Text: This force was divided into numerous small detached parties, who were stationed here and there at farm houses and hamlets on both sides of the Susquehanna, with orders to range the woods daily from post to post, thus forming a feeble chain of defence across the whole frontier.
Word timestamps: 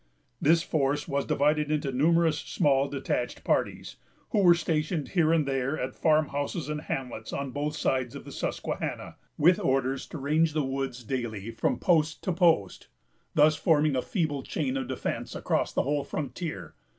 This 0.41 0.63
force 0.63 1.07
was 1.07 1.27
divided 1.27 1.69
into 1.69 1.91
numerous 1.91 2.39
small 2.39 2.87
detached 2.87 3.43
parties, 3.43 3.97
who 4.31 4.39
were 4.41 4.55
stationed 4.55 5.09
here 5.09 5.31
and 5.31 5.47
there 5.47 5.77
at 5.79 5.93
farm 5.93 6.29
houses 6.29 6.69
and 6.69 6.81
hamlets 6.81 7.31
on 7.31 7.51
both 7.51 7.75
sides 7.75 8.15
of 8.15 8.25
the 8.25 8.31
Susquehanna, 8.31 9.17
with 9.37 9.59
orders 9.59 10.07
to 10.07 10.17
range 10.17 10.53
the 10.53 10.65
woods 10.65 11.03
daily 11.03 11.51
from 11.51 11.77
post 11.77 12.23
to 12.23 12.33
post, 12.33 12.87
thus 13.35 13.55
forming 13.55 13.95
a 13.95 14.01
feeble 14.01 14.41
chain 14.41 14.75
of 14.75 14.87
defence 14.87 15.35
across 15.35 15.71
the 15.71 15.83
whole 15.83 16.03
frontier. 16.03 16.73